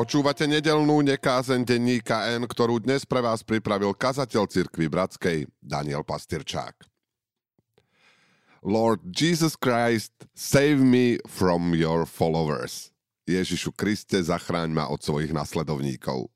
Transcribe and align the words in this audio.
Počúvate 0.00 0.48
nedelnú 0.48 1.04
nekázeň 1.04 1.60
denníka 1.60 2.32
N, 2.32 2.48
ktorú 2.48 2.80
dnes 2.80 3.04
pre 3.04 3.20
vás 3.20 3.44
pripravil 3.44 3.92
kazateľ 3.92 4.48
cirkvi 4.48 4.88
Bratskej 4.88 5.44
Daniel 5.60 6.08
Pastyrčák. 6.08 6.72
Lord 8.64 9.04
Jesus 9.12 9.60
Christ, 9.60 10.16
save 10.32 10.80
me 10.80 11.20
from 11.28 11.76
your 11.76 12.08
followers. 12.08 12.88
Ježišu 13.28 13.76
Kriste, 13.76 14.16
zachráň 14.24 14.72
ma 14.72 14.88
od 14.88 15.04
svojich 15.04 15.36
nasledovníkov. 15.36 16.32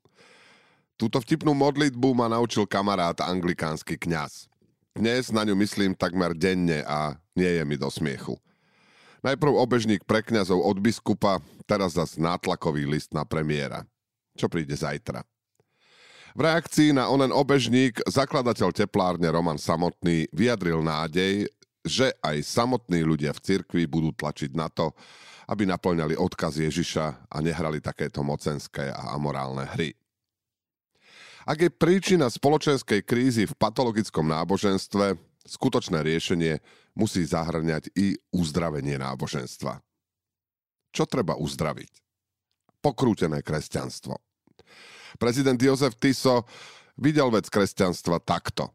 Túto 0.93 1.17
vtipnú 1.17 1.57
modlitbu 1.57 2.13
ma 2.13 2.29
naučil 2.29 2.69
kamarát 2.69 3.17
anglikánsky 3.17 3.97
kňaz. 3.97 4.45
Dnes 4.93 5.33
na 5.33 5.41
ňu 5.41 5.57
myslím 5.57 5.97
takmer 5.97 6.37
denne 6.37 6.85
a 6.85 7.17
nie 7.33 7.49
je 7.49 7.65
mi 7.65 7.81
do 7.81 7.89
smiechu. 7.89 8.37
Najprv 9.25 9.57
obežník 9.57 10.05
pre 10.05 10.21
kňazov 10.21 10.61
od 10.61 10.77
biskupa, 10.77 11.41
teraz 11.65 11.97
zas 11.97 12.13
nátlakový 12.13 12.85
list 12.85 13.09
na 13.09 13.25
premiéra. 13.25 13.81
Čo 14.37 14.45
príde 14.45 14.77
zajtra? 14.77 15.25
V 16.37 16.39
reakcii 16.45 16.93
na 16.93 17.09
onen 17.09 17.33
obežník 17.33 18.05
zakladateľ 18.05 18.69
teplárne 18.69 19.25
Roman 19.33 19.57
Samotný 19.57 20.29
vyjadril 20.29 20.77
nádej, 20.85 21.49
že 21.81 22.13
aj 22.21 22.37
samotní 22.45 23.01
ľudia 23.01 23.33
v 23.33 23.41
cirkvi 23.41 23.89
budú 23.89 24.13
tlačiť 24.13 24.53
na 24.53 24.69
to, 24.69 24.93
aby 25.49 25.65
naplňali 25.65 26.13
odkaz 26.21 26.61
Ježiša 26.61 27.25
a 27.25 27.37
nehrali 27.41 27.81
takéto 27.81 28.21
mocenské 28.21 28.93
a 28.93 29.17
amorálne 29.17 29.65
hry. 29.73 29.97
Ak 31.49 31.65
je 31.65 31.73
príčina 31.73 32.29
spoločenskej 32.29 33.01
krízy 33.01 33.49
v 33.49 33.57
patologickom 33.57 34.25
náboženstve, 34.29 35.17
skutočné 35.45 36.01
riešenie 36.01 36.59
musí 36.97 37.21
zahrňať 37.23 37.93
i 37.93 38.17
uzdravenie 38.33 38.97
náboženstva. 38.97 39.79
Čo 40.89 41.03
treba 41.05 41.37
uzdraviť? 41.37 41.91
Pokrútené 42.81 43.45
kresťanstvo. 43.45 44.17
Prezident 45.15 45.57
Jozef 45.57 45.95
Tiso 45.95 46.43
videl 46.99 47.31
vec 47.31 47.47
kresťanstva 47.47 48.19
takto. 48.19 48.71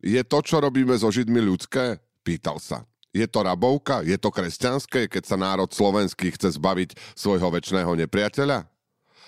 Je 0.00 0.20
to, 0.24 0.40
čo 0.40 0.60
robíme 0.60 0.96
so 0.96 1.12
Židmi 1.12 1.40
ľudské? 1.44 2.00
Pýtal 2.24 2.60
sa. 2.60 2.88
Je 3.10 3.26
to 3.26 3.42
rabovka? 3.42 4.06
Je 4.06 4.14
to 4.16 4.30
kresťanské, 4.30 5.10
keď 5.10 5.22
sa 5.26 5.36
národ 5.36 5.68
slovenský 5.68 6.30
chce 6.32 6.56
zbaviť 6.56 6.94
svojho 7.18 7.50
väčšného 7.50 7.92
nepriateľa? 8.06 8.64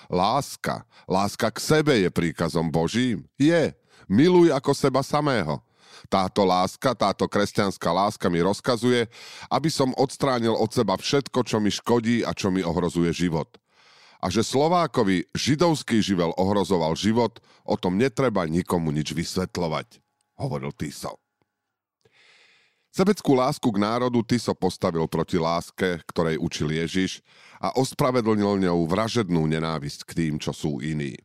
Láska. 0.07 0.87
Láska 1.11 1.51
k 1.51 1.59
sebe 1.59 1.95
je 1.99 2.09
príkazom 2.09 2.71
Božím? 2.71 3.27
Je. 3.37 3.75
Miluj 4.07 4.55
ako 4.55 4.71
seba 4.73 5.03
samého. 5.03 5.61
Táto 6.13 6.45
láska, 6.45 6.93
táto 6.93 7.25
kresťanská 7.25 7.89
láska 7.89 8.29
mi 8.29 8.45
rozkazuje, 8.45 9.09
aby 9.49 9.73
som 9.73 9.97
odstránil 9.97 10.53
od 10.53 10.69
seba 10.69 11.01
všetko, 11.01 11.41
čo 11.41 11.57
mi 11.57 11.73
škodí 11.73 12.21
a 12.21 12.37
čo 12.37 12.53
mi 12.53 12.61
ohrozuje 12.61 13.09
život. 13.17 13.49
A 14.21 14.29
že 14.29 14.45
Slovákovi 14.45 15.33
židovský 15.33 16.05
živel 16.05 16.37
ohrozoval 16.37 16.93
život, 17.01 17.41
o 17.65 17.81
tom 17.81 17.97
netreba 17.97 18.45
nikomu 18.45 18.93
nič 18.93 19.17
vysvetľovať, 19.17 20.05
hovoril 20.37 20.77
Tiso. 20.77 21.17
Sebeckú 22.93 23.33
lásku 23.33 23.65
k 23.65 23.81
národu 23.81 24.21
Tiso 24.21 24.53
postavil 24.53 25.09
proti 25.09 25.41
láske, 25.41 26.05
ktorej 26.13 26.37
učil 26.37 26.77
Ježiš 26.77 27.25
a 27.57 27.73
ospravedlnil 27.73 28.69
ňou 28.69 28.85
vražednú 28.85 29.49
nenávisť 29.49 30.05
k 30.05 30.13
tým, 30.13 30.35
čo 30.37 30.53
sú 30.53 30.85
iní. 30.85 31.17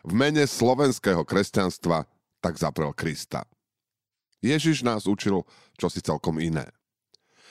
V 0.00 0.16
mene 0.16 0.48
slovenského 0.48 1.28
kresťanstva 1.28 2.08
tak 2.40 2.56
zaprel 2.56 2.96
Krista. 2.96 3.44
Ježiš 4.44 4.84
nás 4.84 5.08
učil 5.08 5.40
čosi 5.80 6.04
celkom 6.04 6.36
iné. 6.36 6.68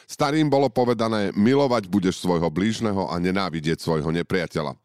Starým 0.06 0.52
bolo 0.52 0.70
povedané, 0.70 1.34
milovať 1.34 1.90
budeš 1.90 2.22
svojho 2.22 2.54
blížneho 2.54 3.10
a 3.10 3.18
nenávidieť 3.18 3.82
svojho 3.82 4.14
nepriateľa. 4.14 4.78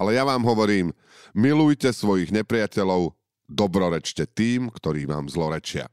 Ale 0.00 0.16
ja 0.16 0.24
vám 0.24 0.40
hovorím, 0.46 0.96
milujte 1.36 1.92
svojich 1.92 2.32
nepriateľov, 2.32 3.12
dobrorečte 3.50 4.24
tým, 4.30 4.72
ktorí 4.72 5.04
vám 5.04 5.28
zlorečia. 5.28 5.90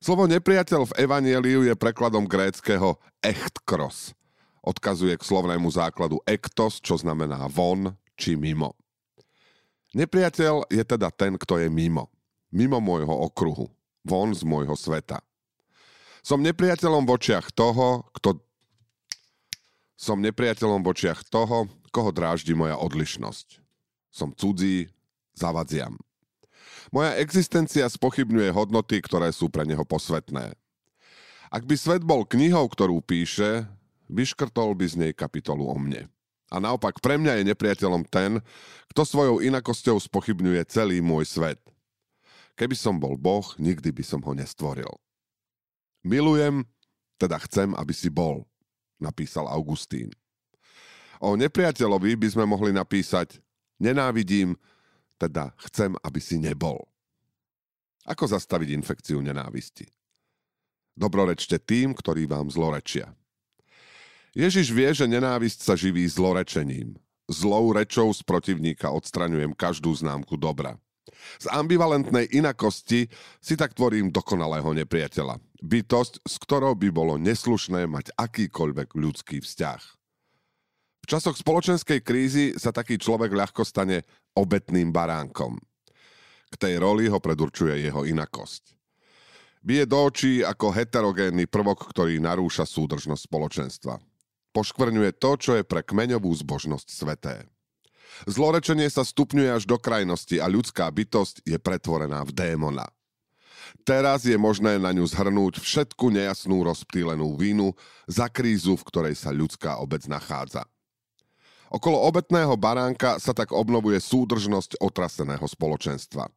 Slovo 0.00 0.30
nepriateľ 0.30 0.86
v 0.88 0.96
Evanieliu 1.02 1.66
je 1.66 1.74
prekladom 1.74 2.24
gréckého 2.24 2.96
echtkros. 3.20 4.14
Odkazuje 4.62 5.18
k 5.18 5.26
slovnému 5.26 5.66
základu 5.68 6.22
ektos, 6.24 6.78
čo 6.80 6.96
znamená 6.96 7.50
von 7.50 7.92
či 8.14 8.38
mimo. 8.38 8.78
Nepriateľ 9.92 10.72
je 10.72 10.84
teda 10.86 11.10
ten, 11.10 11.34
kto 11.34 11.58
je 11.58 11.68
mimo. 11.68 12.08
Mimo 12.54 12.78
môjho 12.78 13.12
okruhu 13.12 13.76
von 14.06 14.30
z 14.30 14.46
môjho 14.46 14.78
sveta. 14.78 15.18
Som 16.22 16.42
nepriateľom 16.46 17.02
v 17.02 17.14
očiach 17.18 17.50
toho, 17.50 18.06
kto... 18.14 18.38
Som 19.98 20.22
nepriateľom 20.22 20.86
v 20.86 20.90
očiach 20.94 21.26
toho, 21.26 21.66
koho 21.90 22.10
dráždi 22.14 22.54
moja 22.54 22.78
odlišnosť. 22.78 23.58
Som 24.14 24.30
cudzí, 24.34 24.86
zavadziam. 25.34 25.98
Moja 26.94 27.18
existencia 27.18 27.86
spochybňuje 27.90 28.54
hodnoty, 28.54 29.02
ktoré 29.02 29.34
sú 29.34 29.50
pre 29.50 29.66
neho 29.66 29.82
posvetné. 29.82 30.54
Ak 31.50 31.62
by 31.66 31.74
svet 31.74 32.02
bol 32.02 32.22
knihou, 32.26 32.66
ktorú 32.70 33.02
píše, 33.02 33.66
vyškrtol 34.06 34.74
by 34.78 34.86
z 34.86 34.94
nej 34.98 35.12
kapitolu 35.14 35.66
o 35.66 35.76
mne. 35.78 36.06
A 36.46 36.62
naopak 36.62 37.02
pre 37.02 37.18
mňa 37.18 37.42
je 37.42 37.48
nepriateľom 37.50 38.06
ten, 38.06 38.38
kto 38.94 39.02
svojou 39.02 39.36
inakosťou 39.42 39.98
spochybňuje 39.98 40.62
celý 40.70 41.02
môj 41.02 41.26
svet– 41.26 41.58
Keby 42.56 42.72
som 42.72 42.96
bol 42.96 43.20
Boh, 43.20 43.44
nikdy 43.60 43.92
by 43.92 44.00
som 44.00 44.24
ho 44.24 44.32
nestvoril. 44.32 44.88
Milujem, 46.00 46.64
teda 47.20 47.36
chcem, 47.44 47.76
aby 47.76 47.92
si 47.92 48.08
bol, 48.08 48.48
napísal 48.96 49.44
Augustín. 49.44 50.08
O 51.20 51.36
nepriateľovi 51.36 52.16
by 52.16 52.28
sme 52.32 52.44
mohli 52.48 52.72
napísať 52.72 53.40
nenávidím, 53.76 54.56
teda 55.20 55.52
chcem, 55.68 55.96
aby 56.00 56.20
si 56.20 56.36
nebol. 56.40 56.80
Ako 58.08 58.28
zastaviť 58.28 58.72
infekciu 58.72 59.20
nenávisti? 59.20 59.88
Dobrorečte 60.96 61.60
tým, 61.60 61.92
ktorí 61.92 62.24
vám 62.24 62.48
zlorečia. 62.48 63.12
Ježiš 64.36 64.72
vie, 64.72 64.88
že 64.92 65.08
nenávisť 65.08 65.60
sa 65.60 65.74
živí 65.76 66.04
zlorečením. 66.08 66.96
Zlou 67.28 67.72
rečou 67.72 68.12
z 68.12 68.20
protivníka 68.24 68.88
odstraňujem 68.92 69.52
každú 69.52 69.92
známku 69.92 70.36
dobra. 70.40 70.80
Z 71.38 71.46
ambivalentnej 71.50 72.30
inakosti 72.34 73.06
si 73.38 73.54
tak 73.54 73.74
tvorím 73.74 74.10
dokonalého 74.10 74.72
nepriateľa. 74.74 75.38
Bytosť, 75.62 76.26
s 76.26 76.34
ktorou 76.42 76.74
by 76.74 76.88
bolo 76.92 77.14
neslušné 77.16 77.88
mať 77.88 78.12
akýkoľvek 78.18 78.88
ľudský 78.94 79.38
vzťah. 79.40 79.82
V 81.06 81.14
časoch 81.14 81.38
spoločenskej 81.38 82.02
krízy 82.02 82.44
sa 82.58 82.74
taký 82.74 82.98
človek 82.98 83.30
ľahko 83.30 83.62
stane 83.62 84.02
obetným 84.34 84.90
baránkom. 84.90 85.54
K 86.50 86.54
tej 86.58 86.82
roli 86.82 87.06
ho 87.06 87.22
predurčuje 87.22 87.86
jeho 87.86 88.02
inakosť. 88.02 88.74
Bije 89.66 89.86
do 89.86 89.98
očí 89.98 90.46
ako 90.46 90.70
heterogénny 90.70 91.50
prvok, 91.50 91.90
ktorý 91.90 92.22
narúša 92.22 92.62
súdržnosť 92.66 93.26
spoločenstva. 93.26 93.98
Poškvrňuje 94.54 95.10
to, 95.18 95.30
čo 95.38 95.52
je 95.58 95.66
pre 95.66 95.82
kmeňovú 95.82 96.30
zbožnosť 96.30 96.86
sveté. 96.86 97.50
Zlorečenie 98.24 98.88
sa 98.88 99.04
stupňuje 99.04 99.50
až 99.52 99.64
do 99.68 99.76
krajnosti 99.76 100.40
a 100.40 100.46
ľudská 100.48 100.88
bytosť 100.88 101.44
je 101.44 101.58
pretvorená 101.60 102.24
v 102.24 102.32
démona. 102.32 102.88
Teraz 103.82 104.22
je 104.22 104.38
možné 104.38 104.78
na 104.78 104.94
ňu 104.94 105.06
zhrnúť 105.06 105.58
všetku 105.58 106.10
nejasnú 106.10 106.62
rozptýlenú 106.62 107.34
vínu 107.34 107.74
za 108.06 108.30
krízu, 108.30 108.78
v 108.78 108.86
ktorej 108.86 109.14
sa 109.18 109.34
ľudská 109.34 109.82
obec 109.82 110.06
nachádza. 110.06 110.62
Okolo 111.66 111.98
obetného 112.06 112.54
baránka 112.54 113.18
sa 113.18 113.34
tak 113.34 113.50
obnovuje 113.50 113.98
súdržnosť 113.98 114.78
otraseného 114.78 115.42
spoločenstva. 115.42 116.30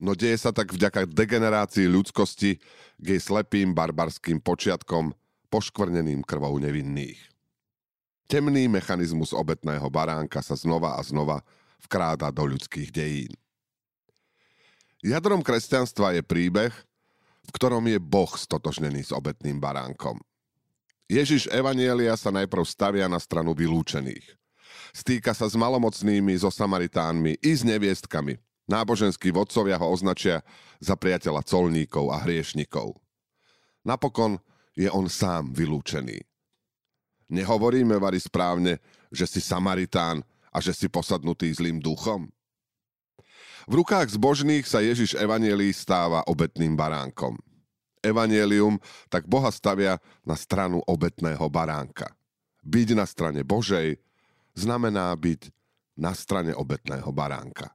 No 0.00 0.16
deje 0.16 0.40
sa 0.40 0.50
tak 0.50 0.72
vďaka 0.72 1.06
degenerácii 1.06 1.86
ľudskosti 1.86 2.58
k 2.98 3.04
jej 3.06 3.20
slepým 3.20 3.76
barbarským 3.76 4.40
počiatkom, 4.40 5.12
poškvrneným 5.52 6.24
krvou 6.24 6.56
nevinných. 6.56 7.31
Temný 8.32 8.64
mechanizmus 8.64 9.36
obetného 9.36 9.84
baránka 9.92 10.40
sa 10.40 10.56
znova 10.56 10.96
a 10.96 11.04
znova 11.04 11.44
vkráda 11.84 12.32
do 12.32 12.48
ľudských 12.48 12.88
dejín. 12.88 13.28
Jadrom 15.04 15.44
kresťanstva 15.44 16.16
je 16.16 16.24
príbeh, 16.24 16.72
v 17.44 17.50
ktorom 17.52 17.84
je 17.84 18.00
Boh 18.00 18.32
stotožnený 18.32 19.04
s 19.04 19.12
obetným 19.12 19.60
baránkom. 19.60 20.16
Ježiš 21.12 21.44
Evanielia 21.52 22.16
sa 22.16 22.32
najprv 22.32 22.64
stavia 22.64 23.04
na 23.04 23.20
stranu 23.20 23.52
vylúčených. 23.52 24.24
Stýka 24.96 25.36
sa 25.36 25.44
s 25.44 25.52
malomocnými, 25.52 26.32
so 26.40 26.48
Samaritánmi 26.48 27.36
i 27.36 27.52
s 27.52 27.68
neviestkami. 27.68 28.40
Náboženskí 28.64 29.28
vodcovia 29.28 29.76
ho 29.76 29.92
označia 29.92 30.40
za 30.80 30.96
priateľa 30.96 31.44
colníkov 31.44 32.08
a 32.08 32.24
hriešnikov. 32.24 32.96
Napokon 33.84 34.40
je 34.72 34.88
on 34.88 35.04
sám 35.12 35.52
vylúčený. 35.52 36.31
Nehovoríme, 37.32 37.96
Vary, 37.96 38.20
správne, 38.20 38.76
že 39.08 39.24
si 39.24 39.40
Samaritán 39.40 40.20
a 40.52 40.60
že 40.60 40.76
si 40.76 40.92
posadnutý 40.92 41.48
zlým 41.56 41.80
duchom? 41.80 42.28
V 43.64 43.72
rukách 43.80 44.12
zbožných 44.12 44.68
sa 44.68 44.84
Ježiš 44.84 45.16
Evanielii 45.16 45.72
stáva 45.72 46.20
obetným 46.28 46.76
baránkom. 46.76 47.40
Evanielium 48.04 48.76
tak 49.08 49.24
Boha 49.24 49.48
stavia 49.48 49.96
na 50.26 50.36
stranu 50.36 50.84
obetného 50.84 51.46
baránka. 51.48 52.12
Byť 52.66 52.88
na 52.98 53.06
strane 53.08 53.40
Božej 53.46 53.96
znamená 54.52 55.14
byť 55.14 55.48
na 55.96 56.12
strane 56.12 56.52
obetného 56.52 57.08
baránka. 57.14 57.72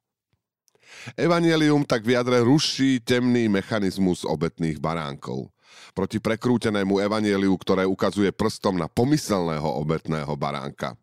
Evangelium 1.15 1.87
tak 1.87 2.03
v 2.03 2.19
jadre 2.19 2.43
ruší 2.43 2.99
temný 2.99 3.47
mechanizmus 3.47 4.27
obetných 4.27 4.79
baránkov. 4.79 5.49
Proti 5.95 6.21
prekrútenému 6.21 7.01
evanieliu, 7.01 7.55
ktoré 7.57 7.83
ukazuje 7.87 8.29
prstom 8.31 8.77
na 8.77 8.85
pomyselného 8.85 9.67
obetného 9.81 10.33
baránka. 10.37 10.93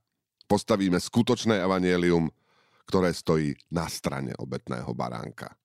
Postavíme 0.44 1.00
skutočné 1.00 1.60
evanielium, 1.60 2.28
ktoré 2.84 3.10
stojí 3.10 3.56
na 3.72 3.88
strane 3.88 4.36
obetného 4.36 4.92
baránka. 4.92 5.56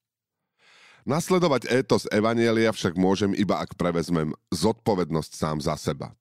Nasledovať 1.07 1.71
étos 1.71 2.05
Evanielia 2.11 2.69
však 2.69 2.93
môžem 2.99 3.31
iba 3.33 3.59
ak 3.59 3.75
prevezmem 3.79 4.35
zodpovednosť 4.51 5.31
sám 5.31 5.57
za 5.63 5.75
seba. 5.79 6.11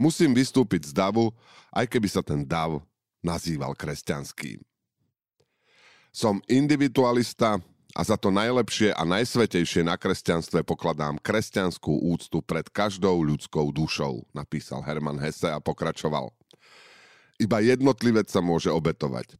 Musím 0.00 0.32
vystúpiť 0.32 0.90
z 0.90 0.92
davu, 0.96 1.30
aj 1.70 1.86
keby 1.86 2.08
sa 2.08 2.24
ten 2.24 2.42
dav 2.42 2.80
nazýval 3.20 3.76
kresťanským. 3.76 4.64
Som 6.08 6.40
individualista 6.48 7.60
a 7.98 8.06
za 8.06 8.14
to 8.14 8.30
najlepšie 8.30 8.94
a 8.94 9.02
najsvetejšie 9.02 9.82
na 9.82 9.98
kresťanstve 9.98 10.62
pokladám 10.62 11.18
kresťanskú 11.18 12.06
úctu 12.14 12.38
pred 12.46 12.70
každou 12.70 13.18
ľudskou 13.26 13.74
dušou, 13.74 14.22
napísal 14.30 14.86
Herman 14.86 15.18
Hesse 15.18 15.50
a 15.50 15.58
pokračoval. 15.58 16.30
Iba 17.42 17.58
jednotlivec 17.58 18.30
sa 18.30 18.38
môže 18.38 18.70
obetovať. 18.70 19.34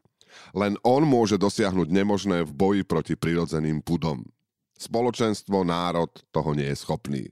Len 0.58 0.74
on 0.82 1.06
môže 1.06 1.38
dosiahnuť 1.38 1.86
nemožné 1.86 2.42
v 2.42 2.50
boji 2.50 2.82
proti 2.82 3.14
prirodzeným 3.14 3.78
pudom. 3.78 4.26
Spoločenstvo, 4.74 5.62
národ 5.62 6.10
toho 6.34 6.50
nie 6.58 6.66
je 6.66 6.78
schopný. 6.82 7.22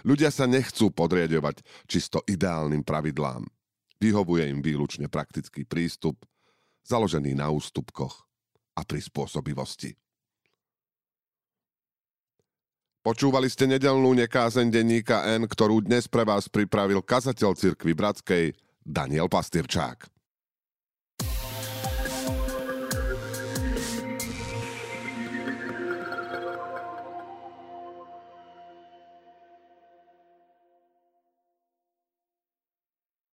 Ľudia 0.00 0.32
sa 0.32 0.48
nechcú 0.48 0.88
podriadovať 0.92 1.60
čisto 1.88 2.24
ideálnym 2.24 2.84
pravidlám. 2.84 3.44
Vyhovuje 4.00 4.48
im 4.48 4.64
výlučne 4.64 5.12
praktický 5.12 5.68
prístup, 5.68 6.24
založený 6.88 7.36
na 7.36 7.52
ústupkoch 7.52 8.24
a 8.76 8.84
prispôsobivosti. 8.84 9.96
Počúvali 13.00 13.48
ste 13.48 13.64
nedelnú 13.64 14.12
nekázeň 14.12 14.68
denníka 14.68 15.24
N, 15.24 15.48
ktorú 15.48 15.80
dnes 15.80 16.04
pre 16.04 16.20
vás 16.20 16.52
pripravil 16.52 17.00
kazateľ 17.00 17.56
cirkvi 17.56 17.96
Bratskej 17.96 18.52
Daniel 18.84 19.24
Pastierčák. 19.24 20.19